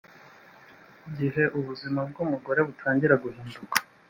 [1.17, 3.77] gihe ubuzima bw umugore butangira guhinduka